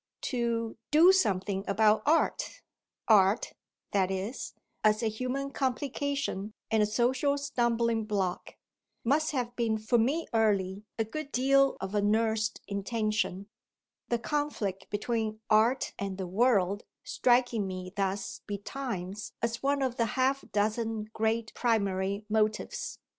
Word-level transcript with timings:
To 0.21 0.77
"do 0.89 1.11
something 1.11 1.63
about 1.67 2.01
art" 2.07 2.63
art, 3.07 3.53
that 3.91 4.09
is, 4.09 4.55
as 4.83 5.03
a 5.03 5.07
human 5.09 5.51
complication 5.51 6.55
and 6.71 6.81
a 6.81 6.87
social 6.87 7.37
stumbling 7.37 8.05
block 8.05 8.55
must 9.03 9.29
have 9.29 9.55
been 9.55 9.77
for 9.77 9.99
me 9.99 10.25
early 10.33 10.87
a 10.97 11.03
good 11.05 11.31
deal 11.31 11.77
of 11.79 11.93
a 11.93 12.01
nursed 12.01 12.61
intention, 12.67 13.47
the 14.09 14.17
conflict 14.17 14.89
between 14.89 15.39
art 15.51 15.93
and 15.99 16.17
"the 16.17 16.25
world" 16.25 16.81
striking 17.03 17.67
me 17.67 17.93
thus 17.95 18.41
betimes 18.47 19.33
as 19.43 19.61
one 19.61 19.83
of 19.83 19.97
the 19.97 20.05
half 20.17 20.43
dozen 20.51 21.11
great 21.13 21.53
primary 21.53 22.25
motives. 22.27 22.97